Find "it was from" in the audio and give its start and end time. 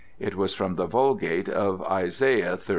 0.19-0.77